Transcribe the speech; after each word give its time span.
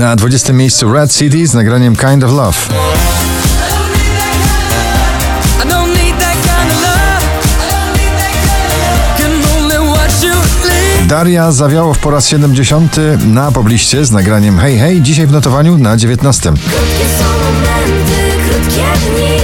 Na 0.00 0.16
20 0.16 0.52
miejscu 0.52 0.92
Red 0.92 1.12
City 1.12 1.46
z 1.46 1.54
nagraniem 1.54 1.96
Kind 1.96 2.24
of 2.24 2.32
Love. 2.32 2.58
Daria 11.06 11.52
zawiało 11.52 11.94
po 11.94 12.10
raz 12.10 12.28
70 12.28 12.96
na 13.26 13.52
pobliście 13.52 14.04
z 14.04 14.10
nagraniem 14.10 14.58
Hej 14.58 14.78
Hej, 14.78 15.02
dzisiaj 15.02 15.26
w 15.26 15.32
notowaniu 15.32 15.78
na 15.78 15.96
19. 15.96 16.42
Krótkie 16.50 16.64
są 17.18 17.24
momenty, 17.24 18.48
krótkie 18.48 18.82
dni, 19.10 19.38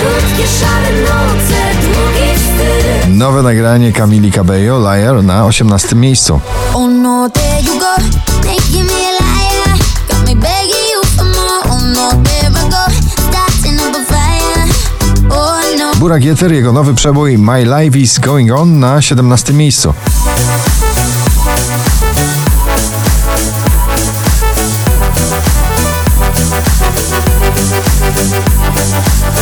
krótkie 0.00 0.48
szare 0.60 0.92
noce, 1.00 1.60
długi 1.82 2.38
wstyd. 2.38 3.14
Nowe 3.16 3.42
nagranie 3.42 3.92
Camili 3.92 4.32
Cabello, 4.32 4.94
Liar 4.94 5.24
na 5.24 5.46
18 5.46 5.96
miejscu. 5.96 6.40
Oh 6.74 6.88
no, 6.88 7.28
Burak 16.04 16.24
Jeter, 16.24 16.52
jego 16.52 16.72
nowy 16.72 16.94
przebój 16.94 17.38
My 17.38 17.64
Life 17.64 17.98
is 17.98 18.18
Going 18.18 18.52
On 18.52 18.78
na 18.78 19.02
17 19.02 19.52
miejscu. 19.52 19.94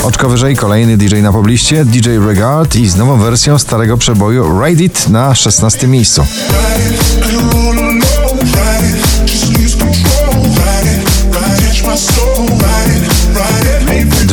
Oczko 0.04 0.28
wyżej 0.28 0.56
kolejny 0.56 0.96
DJ 0.96 1.16
na 1.16 1.32
pobliście, 1.32 1.84
DJ 1.84 2.08
Regard 2.26 2.76
i 2.76 2.88
z 2.88 2.96
nową 2.96 3.18
wersją 3.18 3.58
starego 3.58 3.96
przeboju 3.96 4.60
Ride 4.64 4.84
It 4.84 5.08
na 5.08 5.34
16 5.34 5.86
miejscu. 5.86 6.26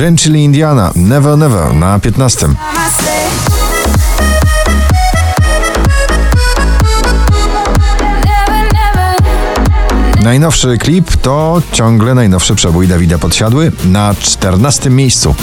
Drenchili 0.09 0.43
Indiana, 0.43 0.91
Never 0.95 1.37
Never 1.37 1.73
na 1.73 1.99
15. 1.99 2.47
Najnowszy 10.23 10.77
klip 10.77 11.17
to 11.17 11.61
ciągle 11.71 12.15
najnowszy 12.15 12.55
przebój 12.55 12.87
Dawida 12.87 13.17
Podsiadły 13.17 13.71
na 13.85 14.15
14 14.19 14.89
miejscu. 14.89 15.35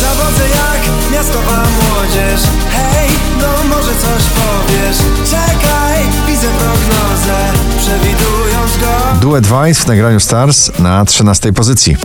Zawodzę 0.00 0.48
jak 0.48 1.12
miastowa 1.12 1.62
młodzież 1.62 2.40
Hej, 2.72 3.10
no 3.40 3.76
może 3.76 3.92
coś 3.92 4.22
powiesz 4.22 4.96
Czekaj, 5.30 6.02
widzę 6.26 6.48
prognozę 6.48 7.52
Przewidując 7.78 8.76
go 8.80 9.20
Duet 9.20 9.46
Vice 9.46 9.84
w 9.84 9.86
nagraniu 9.86 10.20
Stars 10.20 10.78
na 10.78 11.04
13 11.04 11.52
pozycji. 11.52 11.96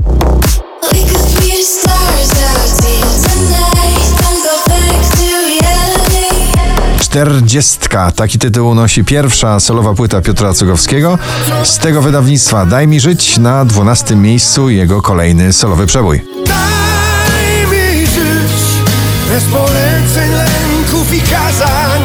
Czterdziestka. 7.11 8.11
Taki 8.11 8.39
tytuł 8.39 8.75
nosi 8.75 9.03
pierwsza 9.03 9.59
solowa 9.59 9.93
płyta 9.93 10.21
Piotra 10.21 10.53
Cugowskiego. 10.53 11.17
Z 11.63 11.77
tego 11.77 12.01
wydawnictwa 12.01 12.65
Daj 12.65 12.87
mi 12.87 12.99
żyć 12.99 13.37
na 13.37 13.65
12 13.65 14.15
miejscu 14.15 14.69
jego 14.69 15.01
kolejny 15.01 15.53
solowy 15.53 15.87
przebój. 15.87 16.21
Daj 16.47 17.67
mi 17.71 18.05
żyć 18.05 18.51
Bez 19.29 19.43
poleceń, 19.43 20.31
lęków 20.31 21.13
i 21.13 21.21
kazań 21.21 22.01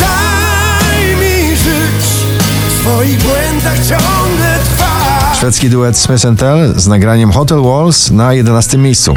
Daj 0.00 1.16
mi 1.16 1.56
żyć 1.56 2.04
W 2.68 2.80
swoich 2.80 3.18
błędach 3.22 3.78
ciągle 3.78 4.58
trwać 4.76 5.38
Szwedzki 5.38 5.70
duet 5.70 5.98
Smith 5.98 6.24
Tell 6.38 6.74
z 6.76 6.86
nagraniem 6.86 7.32
Hotel 7.32 7.62
Walls 7.62 8.10
na 8.10 8.34
11 8.34 8.78
miejscu. 8.78 9.14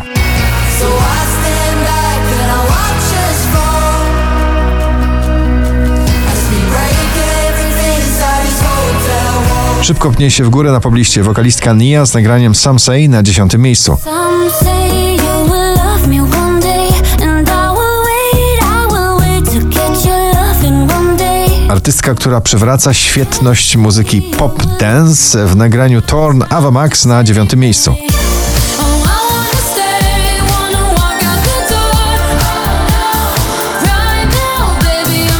Szybko 9.87 10.11
pnie 10.11 10.31
się 10.31 10.43
w 10.43 10.49
górę 10.49 10.71
na 10.71 10.79
pobliście 10.79 11.23
wokalistka 11.23 11.73
Nia 11.73 12.05
z 12.05 12.13
nagraniem 12.13 12.55
Some 12.55 12.79
Say 12.79 13.09
na 13.09 13.23
10 13.23 13.57
miejscu. 13.57 13.97
Artystka, 21.69 22.15
która 22.15 22.41
przywraca 22.41 22.93
świetność 22.93 23.77
muzyki 23.77 24.21
pop 24.21 24.63
dance 24.79 25.45
w 25.45 25.55
nagraniu 25.55 26.01
Torn 26.01 26.43
Ava 26.49 26.71
Max 26.71 27.05
na 27.05 27.23
9 27.23 27.55
miejscu. 27.55 27.95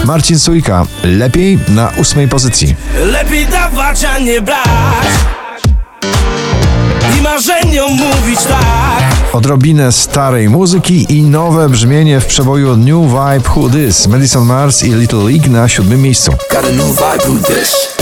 Marcin 0.08 0.40
Sujka, 0.40 0.86
lepiej 1.04 1.60
na 1.68 1.92
8 1.96 2.30
pozycji. 2.30 2.76
Lepiej 3.06 3.46
dawać, 3.46 4.06
a 4.06 4.20
nie 4.20 4.42
brać 4.42 5.08
I 7.18 7.22
marzeniom 7.22 7.92
mówić 7.92 8.40
tak 8.40 9.34
Odrobinę 9.34 9.92
starej 9.92 10.50
muzyki 10.50 11.18
i 11.18 11.22
nowe 11.22 11.70
brzmienie 11.70 12.20
w 12.20 12.26
przeboju 12.26 12.78
New 12.78 13.12
Vibe 13.12 13.50
Who 13.56 13.70
This, 13.70 14.08
Madison 14.08 14.46
Mars 14.46 14.84
i 14.84 14.92
Little 14.92 15.24
League 15.24 15.50
na 15.50 15.70
7 15.70 16.02
miejscu. 16.02 16.32
Got 16.32 16.66
a 16.66 16.72
new 16.72 16.88
vibe 16.88 17.36
with 17.36 17.48
this 17.48 17.98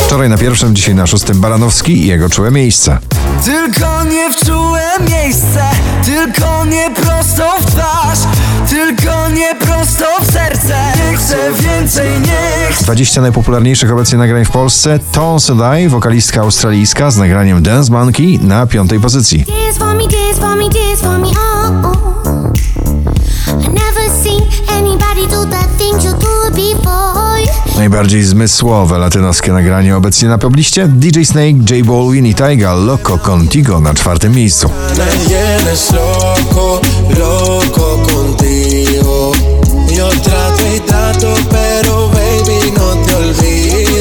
Wczoraj 0.00 0.28
na 0.28 0.38
pierwszym, 0.38 0.76
dzisiaj 0.76 0.94
na 0.94 1.06
szóstym 1.06 1.40
Baranowski 1.40 1.92
i 1.92 2.06
jego 2.06 2.28
czułe 2.28 2.50
miejsce. 2.50 2.98
Tylko 3.44 4.04
nie 4.04 4.32
w 4.32 4.36
czułe 4.46 4.82
miejsce 5.10 5.62
Tylko 6.04 6.64
nie 6.64 6.90
prosto 6.90 7.56
w 7.60 7.66
twarz 7.66 8.18
Tylko 8.68 9.28
nie 9.28 9.54
prosto 9.54 10.04
w 10.20 10.32
serce 10.32 10.76
Nie 10.96 11.16
chcę 11.16 11.36
więcej, 11.52 12.10
nie 12.20 12.72
chcę 12.72 12.84
20 12.84 13.20
najpopularniejszych 13.20 13.92
obecnie 13.92 14.18
nagrań 14.18 14.44
w 14.44 14.50
Polsce 14.50 14.98
Tom 15.12 15.40
Sedai, 15.40 15.88
wokalistka 15.88 16.40
australijska 16.40 17.10
z 17.10 17.16
nagraniem 17.16 17.62
Dance 17.62 17.92
Monkey 17.92 18.38
na 18.42 18.66
piątej 18.66 19.00
pozycji. 19.00 19.44
Dance 19.44 19.78
for 19.78 19.94
me, 19.94 20.02
dance 20.02 20.40
for 20.40 20.56
me, 20.56 20.68
dance 20.68 21.02
for 21.02 21.18
me, 21.18 21.28
oh, 21.28 21.88
oh. 21.88 22.05
Najbardziej 27.76 28.24
zmysłowe 28.24 28.98
latynoskie 28.98 29.52
nagranie 29.52 29.96
obecnie 29.96 30.28
na 30.28 30.38
pobliście 30.38 30.88
DJ 30.88 31.24
Snake, 31.24 31.74
J 31.76 31.86
Balwin 31.86 32.26
i 32.26 32.34
Taiga 32.34 32.74
Loco 32.74 33.18
Contigo 33.18 33.80
na 33.80 33.94
czwartym 33.94 34.34
miejscu. 34.34 34.70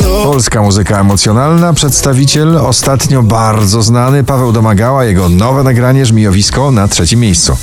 No. 0.02 0.23
Polska 0.23 0.62
muzyka 0.62 1.00
emocjonalna, 1.00 1.73
przedstawiciel 1.73 2.57
ostatnio 2.57 3.23
bardzo 3.23 3.81
znany 3.81 4.23
Paweł 4.23 4.52
Domagała, 4.52 5.06
jego 5.06 5.29
nowe 5.29 5.63
nagranie 5.63 6.06
Żmijowisko 6.06 6.72
na 6.72 6.88
trzecim 6.88 7.19
miejscu. 7.19 7.57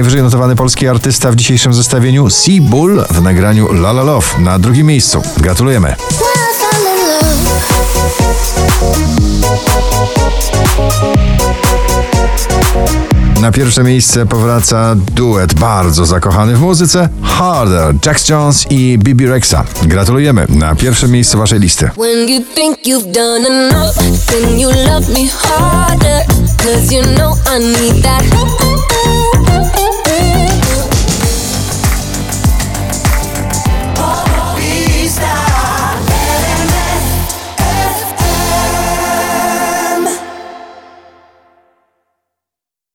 Najwyżej 0.00 0.22
notowany 0.22 0.56
polski 0.56 0.88
artysta 0.88 1.30
w 1.30 1.36
dzisiejszym 1.36 1.74
zestawieniu 1.74 2.30
Sea 2.30 2.60
Bull 2.60 3.04
w 3.10 3.22
nagraniu 3.22 3.72
La 3.72 3.90
La 3.90 4.02
Love 4.02 4.26
na 4.38 4.58
drugim 4.58 4.86
miejscu. 4.86 5.22
Gratulujemy. 5.36 5.94
Na 13.40 13.52
pierwsze 13.52 13.82
miejsce 13.82 14.26
powraca 14.26 14.94
duet 14.94 15.54
bardzo 15.54 16.06
zakochany 16.06 16.56
w 16.56 16.60
muzyce 16.60 17.08
Harder, 17.22 17.94
Jax 18.06 18.28
Jones 18.28 18.66
i 18.70 18.98
Bibi 18.98 19.26
Rexa. 19.26 19.64
Gratulujemy 19.82 20.46
na 20.48 20.74
pierwszym 20.74 21.10
miejscu 21.10 21.38
waszej 21.38 21.60
listy. 21.60 21.90
When 21.96 22.26